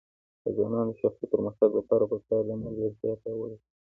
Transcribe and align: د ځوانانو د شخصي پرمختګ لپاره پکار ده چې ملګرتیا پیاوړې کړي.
د 0.43 0.45
ځوانانو 0.55 0.91
د 0.95 0.99
شخصي 1.01 1.25
پرمختګ 1.33 1.69
لپاره 1.79 2.03
پکار 2.11 2.41
ده 2.47 2.53
چې 2.57 2.61
ملګرتیا 2.63 3.13
پیاوړې 3.21 3.57
کړي. 3.59 3.67